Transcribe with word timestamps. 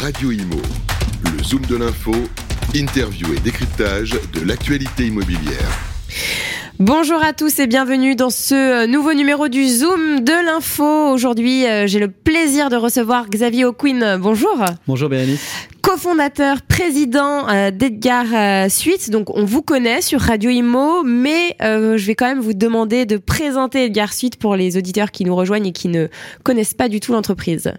Radio 0.00 0.30
Imo. 0.30 0.62
Le 1.24 1.42
Zoom 1.42 1.62
de 1.66 1.76
l'info, 1.76 2.12
interview 2.72 3.34
et 3.34 3.40
décryptage 3.40 4.16
de 4.32 4.46
l'actualité 4.46 5.06
immobilière. 5.06 5.68
Bonjour 6.78 7.20
à 7.20 7.32
tous 7.32 7.58
et 7.58 7.66
bienvenue 7.66 8.14
dans 8.14 8.30
ce 8.30 8.84
euh, 8.84 8.86
nouveau 8.86 9.12
numéro 9.12 9.48
du 9.48 9.66
Zoom 9.66 10.20
de 10.20 10.46
l'info. 10.46 11.10
Aujourd'hui, 11.10 11.66
euh, 11.66 11.88
j'ai 11.88 11.98
le 11.98 12.08
plaisir 12.08 12.70
de 12.70 12.76
recevoir 12.76 13.28
Xavier 13.28 13.64
O'Quinn. 13.64 14.18
Bonjour. 14.20 14.64
Bonjour 14.86 15.08
Bérénice. 15.08 15.68
Cofondateur, 15.88 16.60
président 16.60 17.48
euh, 17.48 17.70
d'Edgar 17.70 18.70
Suite. 18.70 19.08
Donc, 19.08 19.34
on 19.34 19.46
vous 19.46 19.62
connaît 19.62 20.02
sur 20.02 20.20
Radio 20.20 20.50
Imo, 20.50 21.02
mais 21.02 21.56
je 21.60 22.04
vais 22.04 22.14
quand 22.14 22.26
même 22.26 22.40
vous 22.40 22.52
demander 22.52 23.06
de 23.06 23.16
présenter 23.16 23.86
Edgar 23.86 24.12
Suite 24.12 24.36
pour 24.36 24.54
les 24.54 24.76
auditeurs 24.76 25.10
qui 25.10 25.24
nous 25.24 25.34
rejoignent 25.34 25.68
et 25.68 25.72
qui 25.72 25.88
ne 25.88 26.08
connaissent 26.42 26.74
pas 26.74 26.90
du 26.90 27.00
tout 27.00 27.14
l'entreprise. 27.14 27.72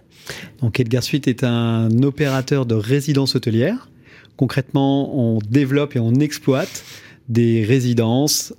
Donc, 0.60 0.80
Edgar 0.80 1.04
Suite 1.04 1.28
est 1.28 1.44
un 1.44 2.02
opérateur 2.02 2.66
de 2.66 2.74
résidences 2.74 3.36
hôtelières. 3.36 3.88
Concrètement, 4.36 5.16
on 5.16 5.38
développe 5.48 5.94
et 5.94 6.00
on 6.00 6.14
exploite 6.14 6.82
des 7.28 7.64
résidences 7.64 8.52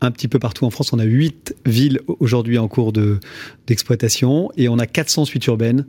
un 0.00 0.10
petit 0.10 0.26
peu 0.26 0.40
partout 0.40 0.64
en 0.64 0.70
France. 0.70 0.92
On 0.92 0.98
a 0.98 1.04
huit 1.04 1.54
villes 1.66 2.00
aujourd'hui 2.18 2.58
en 2.58 2.66
cours 2.66 2.92
d'exploitation 2.92 4.50
et 4.56 4.68
on 4.68 4.80
a 4.80 4.86
400 4.86 5.24
suites 5.24 5.46
urbaines 5.46 5.86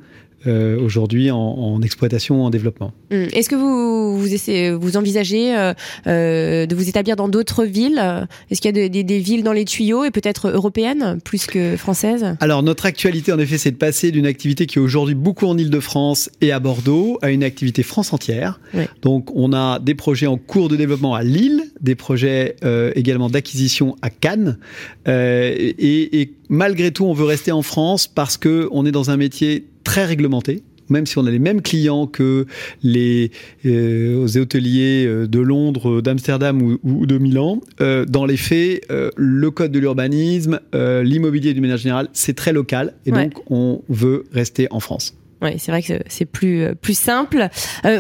euh, 0.48 0.80
aujourd'hui 0.80 1.32
en, 1.32 1.82
exploitation, 1.82 2.46
en 2.46 2.50
développement. 2.50 2.94
Hum. 3.12 3.28
Est-ce 3.34 3.50
que 3.50 3.56
vous 3.56 4.18
vous, 4.18 4.34
essayez, 4.34 4.72
vous 4.72 4.96
envisagez 4.96 5.54
euh, 5.54 5.74
euh, 6.08 6.66
de 6.66 6.76
vous 6.76 6.88
établir 6.88 7.18
dans 7.18 7.28
d'autres 7.28 7.66
villes? 7.66 8.02
Est-ce 8.50 8.62
qu'il 8.62 8.78
y 8.78 8.86
a 8.86 8.90
des, 8.90 9.20
villes 9.20 9.44
dans 9.44 9.52
les 9.52 9.66
tuyaux 9.66 10.06
et 10.06 10.12
peut-être 10.12 10.48
européennes 10.50 11.20
plus 11.26 11.46
que 11.46 11.76
françaises? 11.76 12.38
Alors 12.40 12.64
notre 12.64 12.86
actualité 12.86 13.34
en 13.34 13.40
effet 13.40 13.58
c'est 13.58 13.72
de 13.72 13.76
passer 13.76 14.12
d'une 14.12 14.26
activité 14.26 14.66
qui 14.66 14.80
est 14.80 14.82
aujourd'hui 14.82 15.16
beaucoup 15.16 15.46
en 15.46 15.58
Ile-de-France 15.58 16.30
et 16.40 16.54
à 16.54 16.60
Bordeaux 16.60 17.20
à 17.22 17.32
une 17.32 17.44
activité 17.44 17.84
France 17.84 18.14
entière. 18.14 18.62
Donc 19.02 19.36
on 19.36 19.52
a 19.52 19.80
des 19.80 19.96
projets 19.96 20.28
en 20.28 20.38
cours 20.38 20.70
de 20.70 20.78
développement 20.78 21.16
à 21.16 21.24
Lille, 21.24 21.64
des 21.82 21.96
projets 21.96 22.56
également 22.96 23.30
d'acquisition 23.30 23.98
à 24.02 24.10
Cannes 24.10 24.58
et, 25.06 26.22
et 26.22 26.34
malgré 26.48 26.92
tout 26.92 27.06
on 27.06 27.14
veut 27.14 27.26
rester 27.26 27.52
en 27.52 27.62
France 27.62 28.08
parce 28.08 28.38
que 28.38 28.70
on 28.72 28.86
est 28.86 28.92
dans 28.92 29.12
un 29.12 29.18
métier 29.18 29.66
très 29.90 30.06
réglementé 30.06 30.62
même 30.90 31.08
si 31.08 31.18
on 31.18 31.26
a 31.26 31.32
les 31.32 31.40
mêmes 31.40 31.62
clients 31.62 32.06
que 32.06 32.46
les 32.84 33.32
euh, 33.66 34.28
hôteliers 34.36 35.06
euh, 35.06 35.28
de 35.28 35.40
Londres, 35.40 36.02
d'Amsterdam 36.02 36.78
ou, 36.84 37.06
de 37.06 37.18
Milan, 37.20 37.62
euh, 37.80 38.06
dans 38.06 38.26
les 38.26 38.38
faits, 38.38 38.88
le 38.90 39.52
code 39.52 39.72
de 39.72 39.80
l'urbanisme, 39.80 40.60
l'immobilier 40.74 41.54
du 41.54 41.62
ménage 41.62 41.82
général, 41.82 42.08
c'est 42.14 42.36
très 42.36 42.54
local 42.54 42.94
et 43.06 43.12
donc 43.12 43.34
on 43.52 43.82
veut 43.90 44.26
rester 44.32 44.68
en 44.72 44.80
France. 44.80 45.16
Oui, 45.42 45.52
c'est 45.58 45.72
vrai 45.72 45.84
que 45.84 45.94
c'est 46.08 46.26
plus 46.26 46.76
plus 46.82 46.98
simple. 46.98 47.48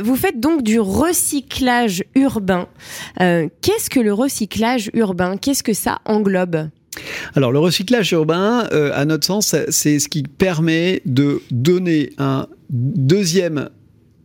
vous 0.04 0.16
faites 0.16 0.40
donc 0.40 0.64
du 0.64 0.80
recyclage 0.80 2.04
urbain. 2.16 2.68
Qu'est-ce 3.18 3.90
que 3.90 4.00
le 4.00 4.14
recyclage 4.14 4.90
urbain? 4.94 5.38
Qu'est-ce 5.38 5.64
que 5.64 5.74
ça 5.74 6.00
englobe? 6.06 6.70
Alors 7.36 7.52
le 7.52 7.60
recyclage 7.60 8.12
urbain, 8.12 8.68
euh, 8.72 8.92
à 8.94 9.06
notre 9.06 9.26
sens, 9.26 9.56
c'est 9.70 10.00
ce 10.00 10.10
qui 10.10 10.24
permet 10.24 11.02
de 11.06 11.42
donner 11.52 12.12
un 12.18 12.48
deuxième 12.70 13.70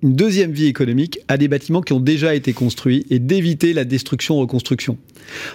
une 0.05 0.14
deuxième 0.14 0.52
vie 0.52 0.66
économique 0.66 1.19
à 1.28 1.38
des 1.38 1.48
bâtiments 1.48 1.80
qui 1.80 1.94
ont 1.94 2.00
déjà 2.00 2.34
été 2.34 2.52
construits 2.52 3.06
et 3.08 3.19
d'éviter 3.19 3.72
la 3.72 3.84
destruction-reconstruction. 3.84 4.98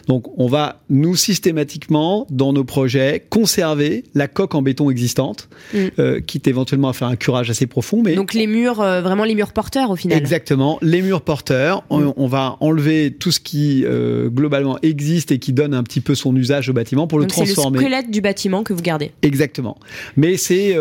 Donc 0.07 0.25
on 0.39 0.47
va, 0.47 0.81
nous, 0.89 1.15
systématiquement, 1.15 2.25
dans 2.31 2.51
nos 2.51 2.63
projets, 2.63 3.23
conserver 3.29 4.03
la 4.15 4.27
coque 4.27 4.55
en 4.55 4.63
béton 4.63 4.89
existante, 4.89 5.49
mm. 5.73 5.77
euh, 5.99 6.19
quitte 6.19 6.47
éventuellement 6.47 6.89
à 6.89 6.93
faire 6.93 7.07
un 7.07 7.15
curage 7.15 7.51
assez 7.51 7.67
profond. 7.67 8.01
Mais 8.01 8.15
Donc 8.15 8.33
les 8.33 8.47
murs, 8.47 8.81
euh, 8.81 9.01
vraiment 9.01 9.23
les 9.23 9.35
murs 9.35 9.53
porteurs 9.53 9.91
au 9.91 9.95
final 9.95 10.17
Exactement, 10.17 10.79
les 10.81 11.03
murs 11.03 11.21
porteurs. 11.21 11.83
On, 11.91 11.99
mm. 11.99 12.27
va 12.27 12.57
enlever 12.59 13.11
tout 13.11 13.31
ce 13.31 13.39
qui, 13.39 13.83
euh, 13.85 14.29
globalement, 14.29 14.79
existe 14.81 15.31
et 15.31 15.37
qui 15.37 15.53
donne 15.53 15.75
un 15.75 15.83
petit 15.83 16.01
peu 16.01 16.15
son 16.15 16.35
usage 16.35 16.69
au 16.69 16.73
bâtiment 16.73 17.05
pour 17.05 17.19
le 17.19 17.27
transformer. 17.27 17.77
C'est 17.77 17.85
le 17.85 17.89
squelette 17.91 18.11
du 18.11 18.21
bâtiment 18.21 18.63
que 18.63 18.73
vous 18.73 18.81
gardez. 18.81 19.11
Exactement. 19.21 19.77
Mais 20.17 20.37
c'est 20.37 20.75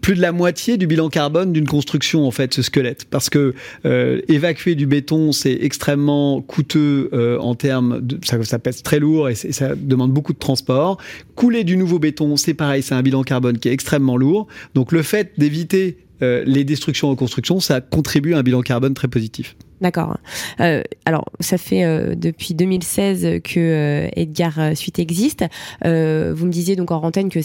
plus 0.00 0.14
de 0.14 0.20
la 0.20 0.30
moitié 0.30 0.76
du 0.76 0.86
bilan 0.86 1.08
carbone 1.08 1.52
d'une 1.52 1.66
construction, 1.66 2.24
en 2.24 2.30
fait, 2.30 2.54
ce 2.54 2.62
squelette 2.62 2.83
parce 3.10 3.30
que 3.30 3.54
euh, 3.84 4.20
évacuer 4.28 4.74
du 4.74 4.86
béton, 4.86 5.32
c'est 5.32 5.58
extrêmement 5.60 6.40
coûteux 6.40 7.10
euh, 7.12 7.38
en 7.38 7.54
termes 7.54 8.00
de 8.00 8.18
ça, 8.24 8.42
ça 8.44 8.58
pèse 8.58 8.82
très 8.82 8.98
lourd 8.98 9.28
et 9.28 9.34
ça 9.34 9.74
demande 9.74 10.12
beaucoup 10.12 10.32
de 10.32 10.38
transport. 10.38 10.98
Couler 11.34 11.64
du 11.64 11.76
nouveau 11.76 11.98
béton, 11.98 12.36
c'est 12.36 12.54
pareil, 12.54 12.82
c'est 12.82 12.94
un 12.94 13.02
bilan 13.02 13.22
carbone 13.22 13.58
qui 13.58 13.68
est 13.68 13.72
extrêmement 13.72 14.16
lourd. 14.16 14.46
Donc 14.74 14.92
le 14.92 15.02
fait 15.02 15.32
d'éviter 15.38 15.98
euh, 16.22 16.44
les 16.46 16.64
destructions 16.64 17.10
reconstructions, 17.10 17.60
ça 17.60 17.80
contribue 17.80 18.34
à 18.34 18.38
un 18.38 18.42
bilan 18.42 18.62
carbone 18.62 18.94
très 18.94 19.08
positif. 19.08 19.56
D'accord. 19.80 20.16
Alors, 20.58 21.26
ça 21.40 21.58
fait 21.58 22.16
depuis 22.16 22.54
2016 22.54 23.42
que 23.42 24.08
Edgar 24.16 24.74
Suite 24.74 24.98
existe. 24.98 25.44
vous 25.82 25.88
me 25.90 26.50
disiez 26.50 26.74
donc 26.74 26.90
en 26.90 27.02
antenne 27.02 27.28
que 27.28 27.40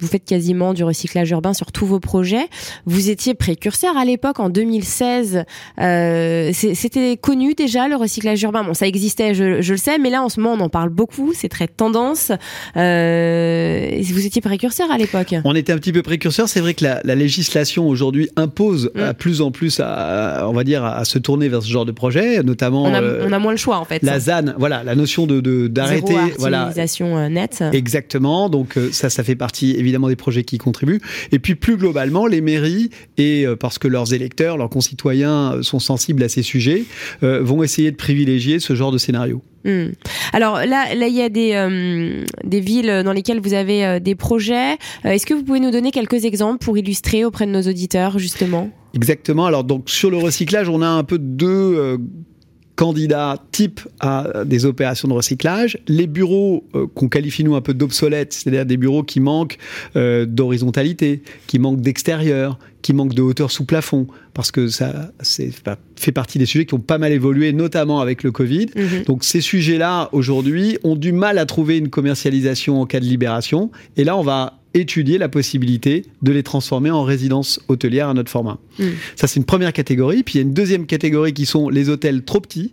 vous 0.00 0.06
faites 0.06 0.24
quasiment 0.24 0.74
du 0.74 0.84
recyclage 0.84 1.30
urbain 1.30 1.54
sur 1.54 1.72
tous 1.72 1.86
vos 1.86 2.00
projets. 2.00 2.46
Vous 2.86 3.10
étiez 3.10 3.34
précurseur 3.34 3.96
à 3.96 4.04
l'époque, 4.04 4.40
en 4.40 4.48
2016. 4.48 5.44
C'était 5.78 7.16
connu 7.16 7.54
déjà 7.54 7.88
le 7.88 7.96
recyclage 7.96 8.42
urbain. 8.42 8.64
Bon, 8.64 8.74
ça 8.74 8.86
existait, 8.86 9.34
je, 9.34 9.60
je, 9.62 9.72
le 9.72 9.78
sais, 9.78 9.98
mais 9.98 10.10
là 10.10 10.22
en 10.22 10.28
ce 10.28 10.40
moment 10.40 10.56
on 10.60 10.64
en 10.64 10.68
parle 10.68 10.90
beaucoup. 10.90 11.32
C'est 11.34 11.48
très 11.48 11.68
tendance. 11.68 12.30
vous 12.74 14.26
étiez 14.26 14.40
précurseur 14.40 14.90
à 14.90 14.98
l'époque. 14.98 15.34
On 15.44 15.54
était 15.54 15.72
un 15.72 15.78
petit 15.78 15.92
peu 15.92 16.02
précurseur. 16.02 16.48
C'est 16.48 16.60
vrai 16.60 16.74
que 16.74 16.84
la, 16.84 17.00
la 17.04 17.14
législation 17.14 17.88
aujourd'hui 17.88 18.28
impose 18.36 18.90
à 18.96 19.12
mm. 19.12 19.14
plus 19.14 19.40
en 19.40 19.50
plus, 19.50 19.80
à, 19.80 20.46
on 20.48 20.52
va 20.52 20.64
dire, 20.64 20.84
à 20.84 21.04
se 21.04 21.18
tourner 21.18 21.48
vers 21.48 21.62
ce 21.62 21.68
genre 21.68 21.84
de 21.84 21.92
projet, 21.92 22.42
notamment. 22.42 22.84
On 22.84 22.94
a, 22.94 23.02
euh, 23.02 23.26
on 23.26 23.32
a 23.32 23.38
moins 23.38 23.52
le 23.52 23.58
choix 23.58 23.78
en 23.78 23.84
fait. 23.84 24.02
La 24.02 24.20
ZAN, 24.20 24.54
voilà, 24.58 24.82
la 24.84 24.94
notion 24.94 25.26
de 25.26 25.68
d'arrêter, 25.68 26.14
voilà. 26.38 26.72
Euh, 27.00 27.28
nette. 27.28 27.64
Exactement. 27.72 28.48
Donc 28.48 28.76
euh, 28.76 28.90
ça, 28.92 29.10
ça 29.10 29.22
fait 29.24 29.36
partie 29.36 29.72
évidemment 29.84 30.08
des 30.08 30.16
projets 30.16 30.44
qui 30.44 30.58
contribuent. 30.58 31.00
Et 31.32 31.38
puis 31.38 31.54
plus 31.54 31.76
globalement, 31.76 32.26
les 32.26 32.40
mairies 32.40 32.90
et 33.18 33.46
parce 33.60 33.78
que 33.78 33.88
leurs 33.88 34.12
électeurs, 34.14 34.56
leurs 34.56 34.70
concitoyens 34.70 35.58
sont 35.62 35.78
sensibles 35.78 36.22
à 36.22 36.28
ces 36.28 36.42
sujets, 36.42 36.84
vont 37.22 37.62
essayer 37.62 37.90
de 37.90 37.96
privilégier 37.96 38.58
ce 38.58 38.74
genre 38.74 38.92
de 38.92 38.98
scénario. 38.98 39.42
Hmm. 39.64 39.92
Alors 40.32 40.56
là, 40.56 40.94
là, 40.94 41.06
il 41.06 41.14
y 41.14 41.22
a 41.22 41.28
des, 41.28 42.24
des 42.44 42.60
villes 42.60 43.02
dans 43.04 43.12
lesquelles 43.12 43.40
vous 43.40 43.54
avez 43.54 44.00
des 44.00 44.14
projets. 44.14 44.76
Est-ce 45.04 45.26
que 45.26 45.34
vous 45.34 45.42
pouvez 45.42 45.60
nous 45.60 45.70
donner 45.70 45.90
quelques 45.90 46.24
exemples 46.24 46.64
pour 46.64 46.76
illustrer 46.76 47.24
auprès 47.24 47.46
de 47.46 47.50
nos 47.50 47.62
auditeurs, 47.62 48.18
justement? 48.18 48.70
Exactement. 48.94 49.46
Alors 49.46 49.64
donc 49.64 49.90
sur 49.90 50.10
le 50.10 50.16
recyclage, 50.18 50.68
on 50.68 50.80
a 50.80 50.88
un 50.88 51.04
peu 51.04 51.18
deux 51.18 51.46
euh, 51.48 51.98
candidats 52.76 53.36
types 53.52 53.80
à 54.00 54.44
des 54.44 54.66
opérations 54.66 55.08
de 55.08 55.12
recyclage. 55.12 55.78
Les 55.86 56.06
bureaux 56.06 56.64
euh, 56.74 56.86
qu'on 56.94 57.08
qualifie 57.08 57.44
nous 57.44 57.54
un 57.54 57.60
peu 57.60 57.74
d'obsolètes, 57.74 58.32
c'est-à-dire 58.32 58.66
des 58.66 58.76
bureaux 58.76 59.02
qui 59.02 59.20
manquent 59.20 59.58
euh, 59.96 60.26
d'horizontalité, 60.26 61.22
qui 61.46 61.58
manquent 61.58 61.80
d'extérieur, 61.80 62.58
qui 62.84 62.92
manquent 62.92 63.14
de 63.14 63.22
hauteur 63.22 63.50
sous 63.50 63.64
plafond, 63.64 64.06
parce 64.34 64.52
que 64.52 64.68
ça 64.68 65.10
fait 65.96 66.12
partie 66.12 66.38
des 66.38 66.44
sujets 66.44 66.66
qui 66.66 66.74
ont 66.74 66.80
pas 66.80 66.98
mal 66.98 67.12
évolué, 67.12 67.54
notamment 67.54 68.00
avec 68.00 68.22
le 68.22 68.30
Covid. 68.30 68.66
Mhm. 68.76 69.04
Donc 69.06 69.24
ces 69.24 69.40
sujets-là, 69.40 70.10
aujourd'hui, 70.12 70.76
ont 70.84 70.94
du 70.94 71.12
mal 71.12 71.38
à 71.38 71.46
trouver 71.46 71.78
une 71.78 71.88
commercialisation 71.88 72.82
en 72.82 72.84
cas 72.84 73.00
de 73.00 73.06
libération. 73.06 73.70
Et 73.96 74.04
là, 74.04 74.18
on 74.18 74.22
va 74.22 74.60
étudier 74.74 75.18
la 75.18 75.28
possibilité 75.28 76.04
de 76.22 76.32
les 76.32 76.42
transformer 76.42 76.90
en 76.90 77.04
résidence 77.04 77.60
hôtelière 77.68 78.08
à 78.08 78.14
notre 78.14 78.30
format. 78.30 78.58
Hmm. 78.78 78.88
Ça, 79.14 79.28
c'est 79.28 79.38
une 79.38 79.46
première 79.46 79.72
catégorie. 79.72 80.24
Puis 80.24 80.34
il 80.34 80.38
y 80.38 80.40
a 80.40 80.42
une 80.42 80.52
deuxième 80.52 80.86
catégorie 80.86 81.32
qui 81.32 81.46
sont 81.46 81.68
les 81.68 81.88
hôtels 81.88 82.24
trop 82.24 82.40
petits. 82.40 82.72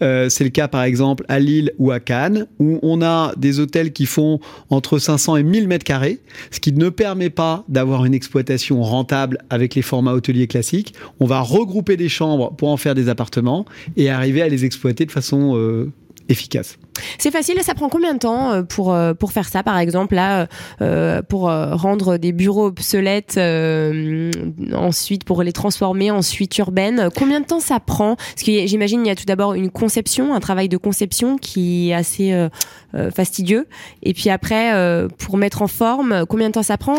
Euh, 0.00 0.30
c'est 0.30 0.44
le 0.44 0.50
cas, 0.50 0.66
par 0.66 0.82
exemple, 0.82 1.24
à 1.28 1.38
Lille 1.38 1.72
ou 1.78 1.90
à 1.90 2.00
Cannes, 2.00 2.46
où 2.58 2.78
on 2.82 3.02
a 3.02 3.34
des 3.36 3.60
hôtels 3.60 3.92
qui 3.92 4.06
font 4.06 4.40
entre 4.70 4.98
500 4.98 5.36
et 5.36 5.42
1000 5.42 5.68
mètres 5.68 5.84
carrés, 5.84 6.20
ce 6.50 6.58
qui 6.58 6.72
ne 6.72 6.88
permet 6.88 7.30
pas 7.30 7.64
d'avoir 7.68 8.06
une 8.06 8.14
exploitation 8.14 8.82
rentable 8.82 9.38
avec 9.52 9.74
les 9.74 9.82
formats 9.82 10.14
hôteliers 10.14 10.46
classiques. 10.46 10.94
On 11.20 11.26
va 11.26 11.40
regrouper 11.40 11.98
des 11.98 12.08
chambres 12.08 12.54
pour 12.56 12.70
en 12.70 12.78
faire 12.78 12.94
des 12.94 13.10
appartements 13.10 13.66
et 13.96 14.08
arriver 14.08 14.40
à 14.40 14.48
les 14.48 14.64
exploiter 14.64 15.04
de 15.04 15.12
façon 15.12 15.56
euh, 15.56 15.92
efficace. 16.30 16.78
C'est 17.18 17.30
facile, 17.30 17.56
ça 17.62 17.74
prend 17.74 17.88
combien 17.88 18.14
de 18.14 18.18
temps 18.18 18.52
euh, 18.52 18.62
pour, 18.62 18.92
euh, 18.92 19.14
pour 19.14 19.32
faire 19.32 19.48
ça, 19.48 19.62
par 19.62 19.78
exemple, 19.78 20.14
là, 20.14 20.46
euh, 20.80 21.22
pour 21.22 21.42
rendre 21.42 22.16
des 22.16 22.32
bureaux 22.32 22.66
obsolètes, 22.66 23.38
ensuite 24.72 25.24
pour 25.24 25.42
les 25.42 25.52
transformer 25.52 26.10
en 26.10 26.22
suite 26.22 26.56
urbaine 26.58 27.08
Combien 27.16 27.40
de 27.40 27.46
temps 27.46 27.60
ça 27.60 27.80
prend? 27.80 28.16
Parce 28.16 28.42
que 28.44 28.66
j'imagine 28.66 29.04
il 29.04 29.08
y 29.08 29.10
a 29.10 29.14
tout 29.14 29.24
d'abord 29.24 29.54
une 29.54 29.70
conception, 29.70 30.34
un 30.34 30.40
travail 30.40 30.68
de 30.68 30.76
conception 30.76 31.36
qui 31.38 31.90
est 31.90 31.94
assez 31.94 32.48
fastidieux. 33.14 33.66
Et 34.02 34.14
puis 34.14 34.30
après, 34.30 34.72
pour 35.18 35.36
mettre 35.36 35.62
en 35.62 35.68
forme, 35.68 36.24
combien 36.28 36.48
de 36.48 36.54
temps 36.54 36.62
ça 36.62 36.78
prend? 36.78 36.94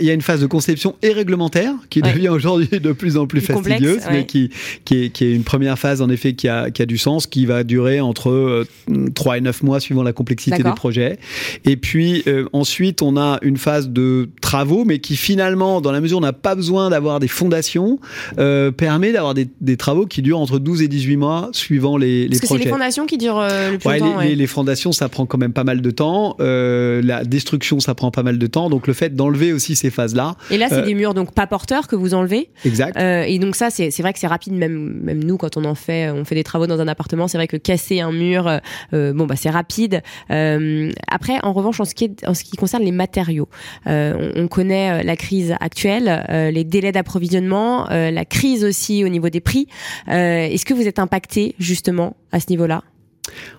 Il 0.00 0.06
y, 0.06 0.10
a 0.10 0.14
une 0.14 0.22
phase 0.22 0.40
de 0.40 0.46
conception 0.46 0.96
et 1.02 1.12
réglementaire 1.12 1.74
qui 1.90 2.02
devient 2.02 2.28
aujourd'hui 2.28 2.80
de 2.80 2.92
plus 2.92 3.16
en 3.16 3.26
plus 3.26 3.40
fastidieuse, 3.40 4.02
mais 4.10 4.26
qui, 4.26 4.50
qui, 4.84 5.04
est, 5.04 5.10
qui 5.10 5.24
est 5.24 5.34
une 5.34 5.44
première 5.44 5.78
phase 5.78 6.02
en 6.02 6.10
effet 6.10 6.34
qui 6.34 6.48
a, 6.48 6.70
qui 6.70 6.82
a 6.82 6.86
du 6.86 6.98
sens, 6.98 7.26
qui 7.26 7.46
va 7.46 7.64
durer 7.64 8.00
entre 8.00 8.64
3 9.14 9.22
3 9.22 9.38
et 9.38 9.40
9 9.42 9.62
mois 9.62 9.80
suivant 9.80 10.02
la 10.02 10.12
complexité 10.12 10.62
des 10.62 10.72
projets. 10.72 11.18
Et 11.64 11.76
puis 11.76 12.24
ensuite, 12.52 13.02
on 13.02 13.16
a 13.16 13.38
une 13.42 13.56
phase 13.56 13.88
de 13.90 14.30
travaux, 14.40 14.84
mais 14.84 14.98
qui 14.98 15.16
finalement, 15.16 15.80
dans 15.80 15.92
la 15.92 16.00
mesure 16.00 16.18
où 16.18 16.20
on 16.20 16.24
n'a 16.24 16.32
pas 16.32 16.54
besoin 16.54 16.90
d'avoir 16.90 17.20
des 17.20 17.28
fondations, 17.28 17.98
permet 18.76 19.12
d'avoir 19.12 19.34
des, 19.34 19.48
des, 19.60 19.76
travaux 19.76 20.06
qui 20.06 20.22
durent 20.22 20.38
entre 20.38 20.58
12 20.58 20.82
et 20.82 20.88
18 20.88 21.16
mois 21.16 21.50
suivant 21.52 21.96
les, 21.96 22.28
les 22.28 22.28
Parce 22.28 22.40
projets. 22.40 22.54
que 22.54 22.62
c'est 22.62 22.68
les 22.68 22.72
fondations 22.72 23.06
qui 23.06 23.18
durent 23.18 23.40
le 23.40 23.78
plus 23.78 23.98
longtemps. 23.98 24.20
Les, 24.20 24.36
les, 24.36 24.46
fondations, 24.46 24.92
ça 24.92 25.08
prend 25.08 25.26
quand 25.26 25.38
même 25.38 25.52
pas 25.52 25.64
mal 25.64 25.80
de 25.80 25.90
temps. 25.90 26.36
la 26.38 27.24
destruction, 27.24 27.80
ça 27.80 27.94
prend 27.94 28.10
pas 28.10 28.22
mal 28.22 28.38
de 28.38 28.46
temps. 28.46 28.70
Donc 28.70 28.86
le 28.86 28.92
fait 28.92 29.14
d'enlever 29.14 29.52
aussi 29.52 29.76
ces 29.76 29.90
phases-là. 29.90 30.36
Et 30.50 30.58
là, 30.58 30.68
c'est 30.68 30.82
des 30.82 30.94
murs 30.94 31.14
donc 31.14 31.34
pas 31.34 31.46
porteurs 31.46 31.88
que 31.88 31.96
vous 31.96 32.14
enlevez. 32.14 32.50
Exact. 32.64 32.98
et 32.98 33.38
donc 33.38 33.56
ça, 33.56 33.70
c'est 33.70 33.90
vrai 34.00 34.12
que 34.12 34.18
c'est 34.18 34.26
rapide, 34.26 34.54
même, 34.54 35.00
même 35.02 35.22
nous, 35.22 35.36
quand 35.36 35.56
on 35.56 35.64
en 35.64 35.74
fait, 35.74 36.10
on 36.10 36.24
fait 36.24 36.34
des 36.34 36.44
travaux 36.44 36.66
dans 36.66 36.80
un 36.80 36.88
appartement, 36.88 37.28
c'est 37.28 37.38
vrai 37.38 37.48
que 37.48 37.56
casser 37.56 38.00
un 38.00 38.12
mur, 38.12 38.60
euh, 38.92 39.12
bon, 39.12 39.26
bah, 39.26 39.31
c'est 39.36 39.50
rapide. 39.50 40.02
Euh, 40.30 40.90
après, 41.08 41.38
en 41.42 41.52
revanche, 41.52 41.80
en 41.80 41.84
ce 41.84 41.94
qui, 41.94 42.14
en 42.26 42.34
ce 42.34 42.44
qui 42.44 42.56
concerne 42.56 42.82
les 42.82 42.92
matériaux, 42.92 43.48
euh, 43.86 44.30
on, 44.36 44.44
on, 44.44 44.48
connaît 44.48 45.02
la 45.02 45.16
crise 45.16 45.54
actuelle, 45.60 46.24
les 46.28 46.64
délais 46.64 46.92
d'approvisionnement, 46.92 47.86
la 47.88 48.24
crise 48.24 48.64
aussi 48.64 49.04
au 49.04 49.08
niveau 49.08 49.30
des 49.30 49.40
prix. 49.40 49.66
Est-ce 50.08 50.64
que 50.64 50.74
vous 50.74 50.86
êtes 50.86 50.98
impacté 50.98 51.54
justement 51.58 52.16
à 52.32 52.40
ce 52.40 52.50
niveau-là? 52.50 52.82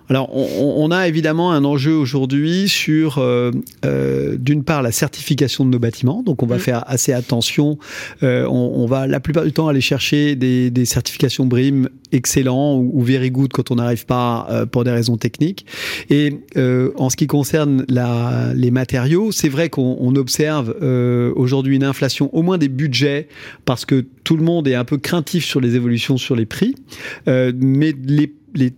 Alors, 0.10 0.30
on, 0.36 0.92
a 0.92 1.08
évidemment 1.08 1.52
un 1.54 1.64
enjeu 1.64 1.96
aujourd'hui 1.96 2.68
sur, 2.68 3.20
euh, 3.20 3.52
euh, 3.86 4.36
d'une 4.38 4.64
part, 4.64 4.82
la 4.82 4.92
certification 4.92 5.66
de 5.66 5.70
nos 5.70 5.80
bâtiments. 5.80 6.22
Donc, 6.24 6.44
on 6.44 6.46
va 6.46 6.58
mm. 6.58 6.60
faire 6.60 6.84
assez 6.88 7.14
attention. 7.14 7.78
Euh, 8.22 8.46
on, 8.48 8.86
va 8.86 9.08
la 9.08 9.20
plupart 9.20 9.46
du 9.46 9.54
temps 9.54 9.70
aller 9.70 9.82
chercher 9.82 10.36
des, 10.36 10.86
certifications 10.86 11.46
BRIM 11.46 11.88
excellents 12.12 12.78
ou, 12.78 13.02
very 13.02 13.32
good 13.32 13.54
quand 13.54 13.72
on 13.72 13.76
n'arrive 13.76 14.06
pas 14.06 14.66
pour 14.72 14.84
des 14.84 14.92
raisons 14.92 15.18
techniques. 15.18 15.66
Et 16.10 16.38
en 16.98 17.10
ce 17.10 17.16
qui 17.16 17.28
concerne 17.28 17.86
la, 17.88 18.52
les 18.54 18.72
matériaux, 18.72 19.32
c'est 19.32 19.50
vrai 19.50 19.70
qu'on 19.70 20.16
observe 20.16 20.76
aujourd'hui 21.36 21.76
une 21.76 21.84
inflation, 21.84 22.30
au 22.36 22.42
moins 22.42 22.58
des 22.58 22.68
budgets, 22.68 23.30
parce 23.66 23.86
que 23.86 24.06
tout 24.24 24.38
le 24.38 24.44
monde 24.44 24.68
est 24.68 24.76
un 24.76 24.86
peu 24.86 24.98
craintif 24.98 25.46
sur 25.46 25.62
les 25.62 25.76
évolutions 25.76 26.18
sur 26.18 26.36
les 26.36 26.46
prix. 26.46 26.76
mais 27.26 27.96
les, 28.06 28.34
les 28.54 28.74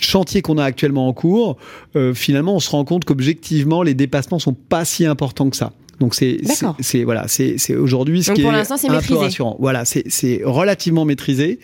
chantiers 0.00 0.42
qu'on 0.42 0.58
a 0.58 0.64
actuellement 0.64 1.08
en 1.08 1.12
cours, 1.12 1.56
euh, 1.96 2.14
finalement, 2.14 2.54
on 2.54 2.60
se 2.60 2.70
rend 2.70 2.84
compte 2.84 3.04
qu'objectivement, 3.04 3.82
les 3.82 3.94
dépassements 3.94 4.38
sont 4.38 4.54
pas 4.54 4.84
si 4.84 5.06
importants 5.06 5.50
que 5.50 5.56
ça. 5.56 5.72
Donc 6.00 6.14
c'est 6.14 6.38
c'est 6.80 7.04
voilà 7.04 7.26
c'est 7.28 7.56
c'est 7.58 7.76
aujourd'hui 7.76 8.22
ce 8.22 8.32
qui 8.32 8.40
est, 8.40 8.46
un 8.46 9.00
peu 9.00 9.14
rassurant. 9.16 9.56
Voilà 9.60 9.84
c'est 9.84 10.40
relativement 10.44 11.04
maîtrisé, 11.04 11.60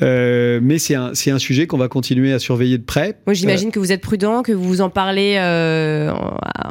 euh, 0.00 0.60
mais 0.62 0.78
c'est 0.78 0.94
un 0.94 1.10
c'est 1.14 1.32
un 1.32 1.40
sujet 1.40 1.66
qu'on 1.66 1.76
va 1.76 1.88
continuer 1.88 2.32
à 2.32 2.38
surveiller 2.38 2.78
de 2.78 2.84
près. 2.84 3.16
Moi 3.26 3.34
j'imagine 3.34 3.68
euh, 3.68 3.72
que 3.72 3.80
vous 3.80 3.90
êtes 3.90 4.00
prudent, 4.00 4.42
que 4.42 4.52
vous 4.52 4.80
en 4.80 4.90
parlez 4.90 5.34
euh, 5.38 6.12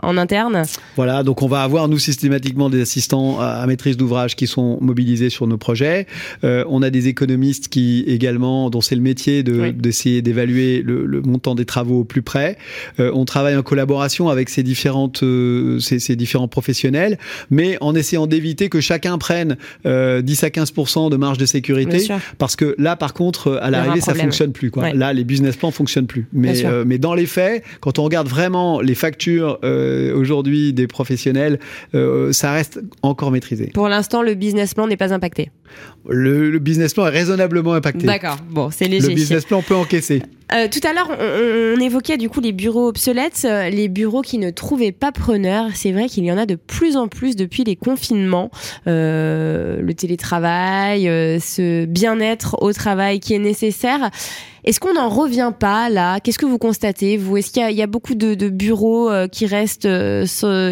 en, 0.02 0.16
interne. 0.16 0.64
Voilà 0.96 1.24
donc 1.24 1.42
on 1.42 1.48
va 1.48 1.62
avoir 1.62 1.90
nous 1.90 2.00
systématiquement 2.00 2.70
des 2.70 2.82
assistants 2.82 3.40
à, 3.42 3.66
maîtrise 3.68 3.98
d'ouvrage 3.98 4.38
qui 4.38 4.48
sont 4.48 4.78
mobilisés 4.80 5.30
sur 5.30 5.46
nos 5.46 5.58
projets. 5.58 6.08
Euh, 6.46 6.64
on 6.70 6.82
a 6.82 6.90
des 6.90 7.10
économistes 7.10 7.68
qui 7.68 8.06
également 8.08 8.70
dont 8.70 8.82
c'est 8.82 8.96
le 8.96 9.02
métier 9.02 9.44
de 9.44 9.72
d'essayer 9.72 10.22
d'évaluer 10.22 10.82
le, 10.82 11.06
le, 11.06 11.22
montant 11.22 11.54
des 11.54 11.66
travaux 11.66 12.00
au 12.00 12.04
plus 12.06 12.22
près. 12.22 12.58
Euh, 13.00 13.12
on 13.14 13.26
travaille 13.26 13.58
en 13.58 13.64
collaboration 13.64 14.30
avec 14.30 14.50
ces 14.50 14.64
différentes 14.64 15.24
euh, 15.24 15.80
ces, 15.80 16.00
ces 16.00 16.16
différents 16.16 16.48
professionnels 16.48 17.09
mais 17.50 17.78
en 17.82 17.96
essayant 17.96 18.28
d'éviter 18.28 18.70
que 18.70 18.82
chacun 18.82 19.18
prenne 19.18 19.58
10 19.84 19.88
euh, 19.88 20.22
à 20.42 20.50
15 20.50 20.74
de 21.10 21.16
marge 21.16 21.38
de 21.38 21.46
sécurité, 21.46 22.08
parce 22.38 22.56
que 22.56 22.76
là, 22.78 22.96
par 22.96 23.14
contre, 23.14 23.60
à 23.62 23.70
l'arrivée, 23.70 24.02
ça 24.02 24.14
fonctionne 24.14 24.52
plus. 24.52 24.72
Quoi. 24.72 24.94
Là, 24.94 25.14
les 25.14 25.24
business 25.24 25.56
plans 25.56 25.72
fonctionnent 25.72 26.08
plus. 26.08 26.28
Mais, 26.34 26.66
euh, 26.66 26.84
mais 26.86 26.98
dans 26.98 27.14
les 27.14 27.26
faits, 27.26 27.64
quand 27.82 28.00
on 28.00 28.04
regarde 28.04 28.28
vraiment 28.28 28.82
les 28.82 28.96
factures 28.96 29.60
euh, 29.64 30.16
aujourd'hui 30.16 30.74
des 30.74 30.88
professionnels, 30.88 31.60
ça 32.32 32.52
reste 32.52 32.82
encore 33.02 33.32
maîtrisé. 33.32 33.72
Pour 33.74 33.90
l'instant, 33.90 34.22
le 34.22 34.34
business 34.36 34.74
plan 34.74 34.88
n'est 34.88 34.98
pas 34.98 35.14
impacté. 35.14 35.52
Le, 36.08 36.50
le, 36.50 36.60
business 36.60 36.94
plan 36.94 37.08
est 37.08 37.12
raisonnablement 37.12 37.74
impacté. 37.74 38.06
D'accord, 38.06 38.38
bon, 38.50 38.70
c'est 38.72 38.86
léger. 38.86 39.10
Le 39.10 39.16
business 39.16 39.46
plan 39.46 39.62
peut 39.62 39.76
encaisser. 39.76 40.24
Euh, 40.52 40.68
tout 40.68 40.80
à 40.88 40.94
l'heure, 40.94 41.12
on, 41.12 41.80
évoquait 41.80 42.18
du 42.18 42.28
coup 42.30 42.40
les 42.40 42.52
bureaux 42.52 42.88
obsolètes, 42.88 43.46
euh, 43.46 43.70
les 43.70 43.88
bureaux 43.88 44.22
qui 44.22 44.40
ne 44.40 44.50
trouvaient 44.50 44.92
pas 44.92 45.12
preneur. 45.12 45.68
C'est 45.76 45.92
vrai 45.92 46.08
qu'il 46.08 46.26
y 46.26 46.32
en 46.32 46.38
a 46.38 46.46
de 46.46 46.56
plus 46.56 46.98
en 46.98 47.08
plus 47.08 47.36
depuis 47.36 47.64
les 47.64 47.76
confinements. 47.76 48.50
Euh, 48.88 49.80
le 49.82 49.94
télétravail, 49.94 51.04
ce 51.40 51.86
bien-être 51.86 52.62
au 52.62 52.74
travail 52.74 53.20
qui 53.20 53.36
est 53.36 53.40
nécessaire. 53.40 54.10
Est-ce 54.64 54.80
qu'on 54.80 54.94
n'en 54.94 55.10
revient 55.10 55.52
pas 55.58 55.90
là? 55.90 56.20
Qu'est-ce 56.20 56.40
que 56.40 56.46
vous 56.46 56.58
constatez 56.58 57.18
vous? 57.18 57.38
Est-ce 57.38 57.52
qu'il 57.52 57.78
y, 57.78 57.82
a 57.82 57.88
beaucoup 57.88 58.16
de, 58.16 58.50
bureaux 58.50 59.10
qui 59.32 59.46
restent, 59.46 59.88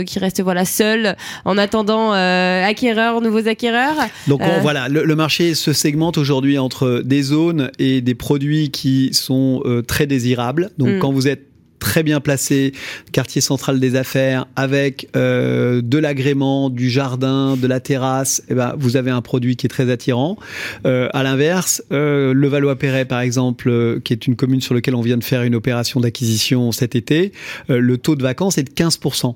qui 0.06 0.20
restent 0.20 0.42
voilà 0.42 0.66
seuls 0.66 1.16
en 1.46 1.58
attendant 1.58 2.12
acquéreurs, 2.12 3.22
nouveaux 3.22 3.48
acquéreurs? 3.48 3.96
Donc 4.28 4.42
voilà, 4.62 4.90
le, 4.90 5.04
le, 5.04 5.16
marché 5.16 5.56
se 5.56 5.74
segmente 5.74 6.18
aujourd'hui 6.18 6.58
entre 6.58 7.02
des 7.04 7.22
zones 7.22 7.72
et 7.80 8.02
des 8.02 8.16
produits 8.16 8.70
qui 8.72 9.10
sont 9.14 9.62
euh, 9.66 9.82
très 9.82 10.08
désirables. 10.08 10.72
Donc 10.78 10.90
mm. 10.90 11.00
quand 11.00 11.12
vous 11.12 11.28
êtes 11.28 11.47
très 11.88 12.04
bien 12.04 12.20
placé, 12.20 12.74
quartier 13.14 13.40
central 13.40 13.80
des 13.80 13.96
affaires, 13.96 14.46
avec 14.58 15.08
euh, 15.16 15.82
de 15.82 15.98
l'agrément, 15.98 16.70
du 16.70 16.90
jardin, 16.90 17.56
de 17.56 17.66
la 17.66 17.80
terrasse, 17.80 18.44
eh 18.50 18.56
ben, 18.56 18.76
vous 18.78 18.98
avez 18.98 19.10
un 19.10 19.22
produit 19.22 19.56
qui 19.56 19.68
est 19.68 19.70
très 19.70 19.90
attirant. 19.90 20.38
Euh, 20.86 21.08
à 21.14 21.24
l'inverse, 21.24 21.82
euh, 21.94 22.34
le 22.34 22.48
Valois-Perret, 22.50 23.06
par 23.06 23.22
exemple, 23.22 24.02
qui 24.04 24.12
est 24.12 24.28
une 24.28 24.36
commune 24.36 24.60
sur 24.60 24.76
laquelle 24.76 24.96
on 24.96 25.02
vient 25.02 25.16
de 25.16 25.24
faire 25.24 25.44
une 25.44 25.56
opération 25.56 26.02
d'acquisition 26.02 26.74
cet 26.74 26.94
été, 26.94 27.32
le 27.70 27.98
taux 27.98 28.18
de 28.18 28.24
vacances 28.24 28.58
est 28.58 28.64
de 28.64 28.72
15%. 28.72 29.36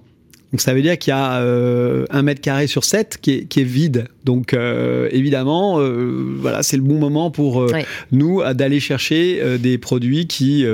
Donc 0.52 0.60
ça 0.62 0.74
veut 0.74 0.82
dire 0.82 0.98
qu'il 0.98 1.12
y 1.12 1.14
a 1.14 1.40
euh, 1.42 2.06
un 2.10 2.24
mètre 2.24 2.42
carré 2.42 2.68
sur 2.68 2.84
sept 2.84 3.18
qui 3.22 3.32
est, 3.32 3.46
qui 3.46 3.62
est 3.62 3.66
vide. 3.66 4.08
Donc 4.26 4.54
euh, 4.54 5.08
évidemment, 5.12 5.80
euh, 5.80 6.36
voilà, 6.38 6.62
c'est 6.62 6.78
le 6.78 6.84
bon 6.84 7.00
moment 7.00 7.32
pour 7.32 7.66
nous 8.12 8.42
d'aller 8.54 8.80
chercher 8.80 9.58
des 9.58 9.78
produits 9.78 10.28
qui 10.28 10.66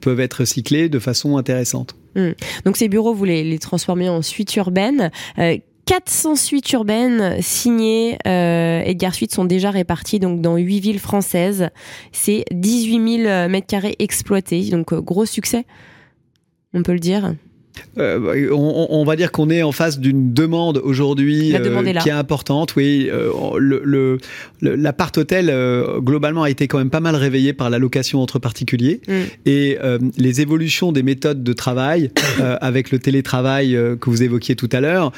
peuvent 0.00 0.20
être 0.20 0.34
recyclés 0.34 0.88
de 0.88 0.98
façon 0.98 1.36
intéressante. 1.36 1.94
Hmm. 2.16 2.32
Donc 2.64 2.76
ces 2.76 2.88
bureaux, 2.88 3.14
vous 3.14 3.24
les, 3.24 3.44
les 3.44 3.58
transformez 3.58 4.08
en 4.08 4.22
suites 4.22 4.54
urbaines. 4.56 5.10
400 5.86 6.36
suites 6.36 6.72
urbaines 6.72 7.42
signées 7.42 8.16
euh, 8.26 8.80
Edgar 8.84 9.14
Suite 9.14 9.34
sont 9.34 9.44
déjà 9.44 9.70
réparties 9.70 10.18
donc 10.18 10.40
dans 10.40 10.56
8 10.56 10.80
villes 10.80 10.98
françaises. 10.98 11.68
C'est 12.12 12.44
18 12.52 13.22
000 13.24 13.48
mètres 13.48 13.66
carrés 13.66 13.96
exploités, 13.98 14.70
donc 14.70 14.94
gros 14.94 15.26
succès, 15.26 15.66
on 16.72 16.82
peut 16.82 16.92
le 16.92 17.00
dire. 17.00 17.34
Euh, 17.98 18.50
on, 18.52 18.86
on, 18.90 19.04
va 19.04 19.16
dire 19.16 19.30
qu'on 19.30 19.50
est 19.50 19.62
en 19.62 19.72
face 19.72 19.98
d'une 20.00 20.32
demande 20.32 20.78
aujourd'hui 20.78 21.54
euh, 21.54 21.92
qui 22.00 22.08
est 22.08 22.12
importante. 22.12 22.74
Oui, 22.76 23.08
euh, 23.10 23.30
le, 23.58 23.82
le, 23.84 24.18
l'appart 24.74 25.16
hôtel 25.16 25.52
globalement 25.98 26.42
a 26.42 26.50
été 26.50 26.66
quand 26.66 26.78
même 26.78 26.90
pas 26.90 27.00
mal 27.00 27.14
réveillé 27.14 27.52
par 27.52 27.70
la 27.70 27.78
location 27.78 28.20
entre 28.20 28.38
particuliers 28.38 29.00
mm. 29.06 29.12
et 29.46 29.78
les 30.16 30.40
évolutions 30.40 30.92
des 30.92 31.02
méthodes 31.02 31.42
de 31.42 31.52
travail 31.52 32.10
avec 32.60 32.90
le 32.90 32.98
télétravail 32.98 33.78
que 34.00 34.10
vous 34.10 34.22
évoquiez 34.22 34.56
tout 34.56 34.68
à 34.72 34.80
l'heure, 34.80 35.12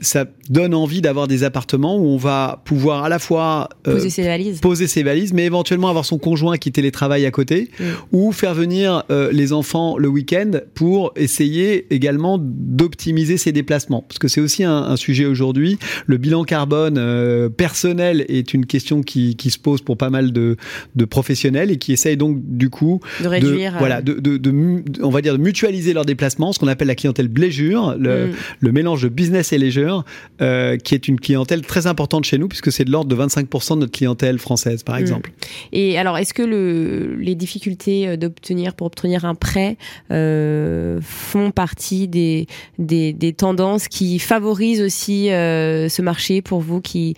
ça 0.00 0.24
donne 0.48 0.74
envie 0.74 1.00
d'avoir 1.00 1.28
des 1.28 1.44
appartements 1.44 1.96
où 1.96 2.06
on 2.06 2.16
va 2.16 2.62
pouvoir 2.64 3.04
à 3.04 3.08
la 3.08 3.18
fois 3.18 3.68
poser 3.82 4.10
ses 4.10 4.22
valises, 4.22 4.60
poser 4.60 4.86
ses 4.86 5.02
valises, 5.02 5.32
mais 5.32 5.44
éventuellement 5.44 5.88
avoir 5.88 6.04
son 6.04 6.18
conjoint 6.18 6.56
qui 6.56 6.72
télétravaille 6.72 7.26
à 7.26 7.30
côté 7.30 7.70
mm. 7.78 7.84
ou 8.12 8.32
faire 8.32 8.54
venir 8.54 9.04
les 9.30 9.52
enfants 9.52 9.96
le 9.98 10.08
week-end 10.08 10.50
pour 10.74 11.12
essayer 11.16 11.86
également 11.90 12.38
d'optimiser 12.40 13.36
ses 13.36 13.52
déplacements. 13.52 14.02
Parce 14.02 14.18
que 14.18 14.28
c'est 14.28 14.40
aussi 14.40 14.64
un, 14.64 14.76
un 14.76 14.96
sujet 14.96 15.26
aujourd'hui. 15.26 15.78
Le 16.06 16.16
bilan 16.16 16.44
carbone 16.44 16.96
euh, 16.98 17.48
personnel 17.48 18.24
est 18.28 18.54
une 18.54 18.66
question 18.66 19.02
qui, 19.02 19.36
qui, 19.36 19.50
se 19.50 19.58
pose 19.58 19.80
pour 19.80 19.96
pas 19.96 20.10
mal 20.10 20.32
de, 20.32 20.56
de, 20.94 21.04
professionnels 21.04 21.70
et 21.70 21.78
qui 21.78 21.92
essayent 21.92 22.16
donc 22.16 22.38
du 22.42 22.70
coup 22.70 23.00
de 23.22 23.28
réduire, 23.28 23.76
voilà, 23.78 24.02
de, 24.02 24.14
de, 24.14 24.82
on 25.02 25.10
va 25.10 25.20
dire 25.20 25.32
de 25.32 25.42
mutualiser 25.42 25.92
leurs 25.92 26.04
déplacements, 26.04 26.52
ce 26.52 26.58
qu'on 26.58 26.68
appelle 26.68 26.88
la 26.88 26.94
clientèle 26.94 27.28
bléjure, 27.28 27.96
le, 27.98 28.28
mm. 28.28 28.32
le, 28.60 28.72
mélange 28.72 29.02
de 29.02 29.08
business 29.08 29.52
et 29.52 29.58
leisure, 29.58 30.04
euh, 30.40 30.76
qui 30.76 30.94
est 30.94 31.08
une 31.08 31.18
clientèle 31.18 31.62
très 31.62 31.86
importante 31.86 32.24
chez 32.24 32.38
nous 32.38 32.48
puisque 32.48 32.70
c'est 32.70 32.84
de 32.84 32.90
l'ordre 32.90 33.08
de 33.08 33.16
25% 33.16 33.74
de 33.74 33.80
notre 33.80 33.92
clientèle 33.92 34.38
française, 34.38 34.82
par 34.82 34.96
mm. 34.96 35.00
exemple. 35.00 35.32
Et 35.72 35.98
alors, 35.98 36.18
est-ce 36.18 36.34
que 36.34 36.42
le, 36.42 37.16
les 37.16 37.34
difficultés 37.34 38.08
euh, 38.08 38.16
d'obtenir 38.16 38.74
pour 38.74 38.86
obtenir 38.86 39.24
un 39.24 39.34
prêt 39.34 39.76
euh, 40.10 41.00
font 41.02 41.50
partie 41.50 41.77
des, 42.08 42.46
des, 42.78 43.32
tendances 43.32 43.88
qui 43.88 44.18
favorisent 44.18 44.82
aussi 44.82 45.30
euh, 45.30 45.88
ce 45.88 46.02
marché 46.02 46.42
pour 46.42 46.60
vous 46.60 46.80
qui 46.80 47.14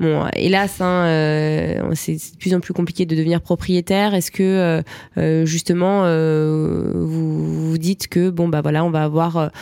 Bon, 0.00 0.26
hélas, 0.34 0.80
hein, 0.80 1.04
euh, 1.06 1.92
c'est 1.94 2.14
de 2.14 2.36
plus 2.40 2.54
en 2.54 2.60
plus 2.60 2.74
compliqué 2.74 3.06
de 3.06 3.14
devenir 3.14 3.40
propriétaire. 3.40 4.14
Est-ce 4.14 4.32
que 4.32 4.82
euh, 5.16 5.46
justement 5.46 6.02
vous 6.02 7.70
vous 7.70 7.78
dites 7.78 8.08
que 8.08 8.28
bon 8.30 8.48
bah 8.48 8.62
voilà, 8.62 8.84
on 8.84 8.90
va 8.90 9.04
avoir 9.04 9.52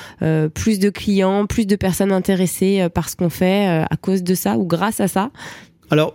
plus 0.54 0.78
de 0.78 0.88
clients, 0.88 1.44
plus 1.44 1.66
de 1.66 1.76
personnes 1.76 2.12
intéressées 2.12 2.88
par 2.94 3.11
ce 3.11 3.16
qu'on 3.16 3.28
fait 3.28 3.66
à 3.66 3.97
cause 4.00 4.23
de 4.23 4.35
ça 4.35 4.56
ou 4.56 4.64
grâce 4.64 5.00
à 5.00 5.09
ça? 5.09 5.30
Alors, 5.90 6.14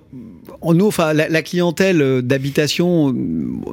nous, 0.73 0.87
enfin, 0.87 1.13
la, 1.13 1.41
clientèle 1.41 2.01
euh, 2.01 2.21
d'habitation 2.21 3.13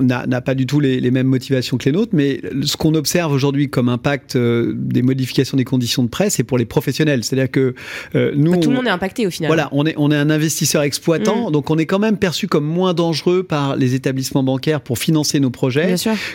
n'a 0.00 0.40
pas 0.40 0.54
du 0.54 0.66
tout 0.66 0.80
les, 0.80 1.10
mêmes 1.10 1.26
motivations 1.26 1.76
que 1.76 1.84
les 1.84 1.92
nôtres, 1.92 2.12
mais 2.14 2.40
ce 2.62 2.76
qu'on 2.76 2.94
observe 2.94 3.32
aujourd'hui 3.32 3.68
comme 3.68 3.88
impact 3.88 4.36
euh, 4.36 4.72
des 4.74 5.02
modifications 5.02 5.56
des 5.56 5.64
conditions 5.64 6.02
de 6.02 6.08
prêt, 6.08 6.30
c'est 6.30 6.42
pour 6.42 6.58
les 6.58 6.64
professionnels. 6.64 7.24
C'est-à-dire 7.24 7.50
que 7.50 7.74
euh, 8.14 8.32
nous, 8.34 8.52
bah, 8.52 8.58
tout 8.58 8.70
le 8.70 8.76
monde 8.76 8.86
est 8.86 8.90
impacté 8.90 9.26
au 9.26 9.30
final. 9.30 9.48
Voilà, 9.48 9.68
on 9.72 9.86
est 9.86 9.94
on 9.96 10.10
est 10.10 10.16
un 10.16 10.30
investisseur 10.30 10.82
exploitant, 10.82 11.48
mm. 11.48 11.52
donc 11.52 11.70
on 11.70 11.78
est 11.78 11.86
quand 11.86 11.98
même 11.98 12.16
perçu 12.16 12.48
comme 12.48 12.64
moins 12.64 12.94
dangereux 12.94 13.42
par 13.42 13.76
les 13.76 13.94
établissements 13.94 14.42
bancaires 14.42 14.80
pour 14.80 14.98
financer 14.98 15.40
nos 15.40 15.50
projets 15.50 15.94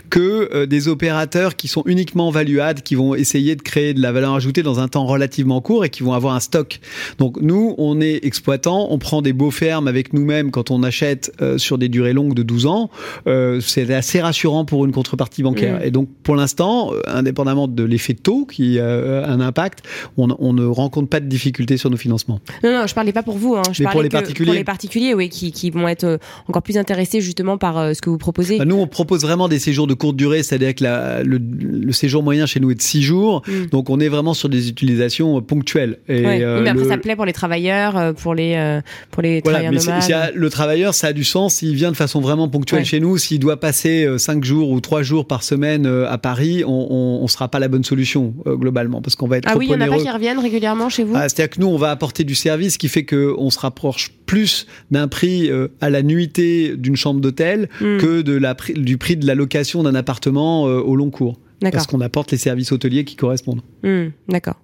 que 0.09 0.65
des 0.65 0.87
opérateurs 0.87 1.55
qui 1.55 1.67
sont 1.67 1.83
uniquement 1.85 2.29
valuades, 2.29 2.81
qui 2.81 2.95
vont 2.95 3.15
essayer 3.15 3.55
de 3.55 3.61
créer 3.61 3.93
de 3.93 4.01
la 4.01 4.11
valeur 4.11 4.33
ajoutée 4.33 4.63
dans 4.63 4.79
un 4.79 4.87
temps 4.87 5.05
relativement 5.05 5.61
court 5.61 5.85
et 5.85 5.89
qui 5.89 6.03
vont 6.03 6.13
avoir 6.13 6.35
un 6.35 6.39
stock. 6.39 6.79
Donc 7.17 7.37
nous, 7.41 7.75
on 7.77 7.99
est 8.01 8.25
exploitant, 8.25 8.87
on 8.91 8.97
prend 8.97 9.21
des 9.21 9.33
beaux 9.33 9.51
fermes 9.57 9.87
avec 9.87 10.13
nous-mêmes 10.13 10.51
quand 10.51 10.71
on 10.71 10.83
achète 10.83 11.33
euh, 11.41 11.57
sur 11.57 11.77
des 11.77 11.89
durées 11.89 12.13
longues 12.13 12.35
de 12.35 12.43
12 12.43 12.67
ans, 12.67 12.89
euh, 13.25 13.59
c'est 13.59 13.91
assez 13.93 14.21
rassurant 14.21 14.65
pour 14.65 14.85
une 14.85 14.91
contrepartie 14.91 15.43
bancaire. 15.43 15.83
Et 15.83 15.91
donc, 15.91 16.09
pour 16.23 16.35
l'instant, 16.35 16.93
euh, 16.93 17.01
indépendamment 17.07 17.67
de 17.67 17.83
l'effet 17.83 18.13
taux 18.13 18.45
qui 18.45 18.79
a 18.79 19.27
un 19.27 19.39
impact, 19.39 19.83
on, 20.17 20.27
ne 20.27 20.65
rencontre 20.65 21.09
pas 21.09 21.19
de 21.19 21.25
difficultés 21.25 21.77
sur 21.77 21.89
nos 21.89 21.97
financements. 21.97 22.39
Non, 22.63 22.71
non, 22.71 22.87
je 22.87 22.93
parlais 22.93 23.13
pas 23.13 23.23
pour 23.23 23.37
vous. 23.37 23.55
Hein. 23.55 23.63
Je 23.71 23.83
parlais 23.83 23.93
pour 23.93 24.03
les 24.03 24.09
particuliers. 24.09 24.45
Pour 24.45 24.53
les 24.55 24.63
particuliers, 24.63 25.13
oui, 25.13 25.29
qui, 25.29 25.69
vont 25.71 25.87
être 25.87 26.19
encore 26.47 26.61
plus 26.61 26.77
intéressés 26.77 27.19
justement 27.19 27.57
par 27.57 27.95
ce 27.95 28.01
que 28.01 28.09
vous 28.09 28.17
proposez. 28.17 28.57
Bah, 28.57 28.65
nous, 28.65 28.77
on 28.77 28.87
propose 28.87 29.23
vraiment 29.23 29.47
des 29.47 29.59
séjours 29.59 29.87
de 29.87 29.93
courte 29.93 30.15
durée, 30.15 30.43
c'est-à-dire 30.43 30.75
que 30.75 31.23
le, 31.23 31.91
séjour 31.91 32.21
moyen 32.21 32.45
chez 32.45 32.59
nous 32.59 32.69
est 32.71 32.75
de 32.75 32.81
6 32.81 33.01
jours. 33.01 33.41
Mm. 33.47 33.65
Donc, 33.71 33.89
on 33.89 33.99
est 33.99 34.09
vraiment 34.09 34.33
sur 34.33 34.49
des 34.49 34.69
utilisations 34.69 35.41
ponctuelles. 35.41 35.97
Et, 36.07 36.21
mais 36.21 36.69
après, 36.69 36.85
ça 36.85 36.97
plaît 36.97 37.15
pour 37.15 37.25
les 37.25 37.33
travailleurs, 37.33 38.13
pour 38.15 38.35
les, 38.35 38.81
pour 39.11 39.23
les 39.23 39.41
travailleurs 39.51 39.73
nomades. 39.73 40.31
le 40.33 40.49
travailleur, 40.49 40.93
ça 40.93 41.07
a 41.07 41.13
du 41.13 41.23
sens 41.23 41.55
s'il 41.55 41.75
vient 41.75 41.91
de 41.91 41.97
façon 41.97 42.21
vraiment 42.21 42.47
ponctuelle 42.47 42.85
chez 42.85 42.99
nous. 42.99 43.17
S'il 43.17 43.39
doit 43.39 43.59
passer 43.59 44.07
5 44.17 44.37
euh, 44.37 44.45
jours 44.45 44.69
ou 44.69 44.79
3 44.79 45.03
jours 45.03 45.27
par 45.27 45.43
semaine 45.43 45.85
euh, 45.85 46.09
à 46.09 46.17
Paris, 46.17 46.63
on 46.65 47.21
ne 47.21 47.27
sera 47.27 47.47
pas 47.47 47.59
la 47.59 47.67
bonne 47.67 47.83
solution 47.83 48.33
euh, 48.45 48.55
globalement 48.55 49.01
parce 49.01 49.15
qu'on 49.15 49.27
va 49.27 49.37
être 49.37 49.47
Ah 49.47 49.57
oui, 49.57 49.67
il 49.69 49.71
y 49.71 49.75
en 49.75 49.81
a 49.81 49.87
pas 49.87 49.97
qui 49.97 50.09
reviennent 50.09 50.39
régulièrement 50.39 50.89
chez 50.89 51.03
vous? 51.03 51.13
Ah, 51.15 51.29
C'est-à-dire 51.29 51.55
que 51.55 51.61
nous, 51.61 51.67
on 51.67 51.77
va 51.77 51.91
apporter 51.91 52.23
du 52.23 52.35
service 52.35 52.77
qui 52.77 52.87
fait 52.87 53.05
qu'on 53.05 53.49
se 53.49 53.59
rapproche 53.59 54.11
plus 54.25 54.67
d'un 54.91 55.07
prix 55.07 55.49
à 55.81 55.89
la 55.89 56.03
nuitée 56.03 56.75
d'une 56.75 56.95
chambre 56.95 57.21
d'hôtel 57.21 57.69
hmm. 57.81 57.97
que 57.97 58.21
de 58.21 58.33
la, 58.33 58.55
du 58.75 58.97
prix 58.97 59.15
de 59.15 59.25
la 59.25 59.35
location 59.35 59.83
d'un 59.83 59.95
appartement 59.95 60.63
au 60.63 60.95
long 60.95 61.09
cours. 61.09 61.37
Parce 61.59 61.87
qu'on 61.87 62.01
apporte 62.01 62.31
les 62.31 62.37
services 62.37 62.71
hôteliers 62.71 63.03
qui 63.03 63.15
correspondent. 63.15 63.61
Hmm, 63.83 64.09
d'accord. 64.27 64.55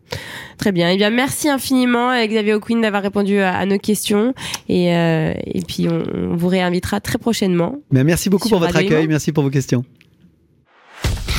Très 0.57 0.71
bien. 0.71 0.89
Eh 0.89 0.97
bien, 0.97 1.09
merci 1.09 1.49
infiniment, 1.49 2.11
Xavier 2.25 2.53
O'Quinn, 2.53 2.81
d'avoir 2.81 3.01
répondu 3.01 3.39
à, 3.39 3.65
nos 3.65 3.79
questions. 3.79 4.33
Et, 4.69 4.95
euh, 4.95 5.33
et 5.45 5.61
puis, 5.61 5.87
on, 5.89 6.35
vous 6.35 6.47
réinvitera 6.47 7.01
très 7.01 7.17
prochainement. 7.17 7.79
Mais 7.91 8.03
merci 8.03 8.29
beaucoup 8.29 8.49
pour 8.49 8.59
votre 8.59 8.75
accueil. 8.75 9.07
Merci 9.07 9.31
pour 9.31 9.43
vos 9.43 9.49
questions. 9.49 9.83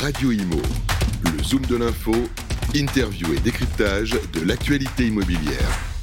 Radio 0.01 0.33
Imo, 0.33 0.61
le 1.25 1.43
Zoom 1.43 1.63
de 1.67 1.77
l'info, 1.77 2.13
interview 2.75 3.33
et 3.33 3.41
décryptage 3.41 4.19
de 4.33 4.41
l'actualité 4.45 5.07
immobilière. 5.07 5.94